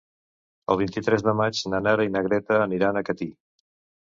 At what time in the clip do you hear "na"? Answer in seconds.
1.73-1.81, 2.17-2.25